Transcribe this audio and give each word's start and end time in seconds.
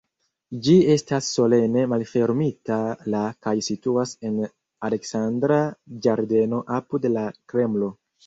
Ĝi 0.67 0.73
estas 0.93 1.27
solene 1.33 1.83
malfermita 1.91 2.77
la 3.15 3.21
kaj 3.47 3.53
situas 3.69 4.15
en 4.29 4.41
Aleksandra 4.89 5.61
ĝardeno 6.07 6.65
apud 6.79 7.09
la 7.19 7.27
Kremlo. 7.53 7.93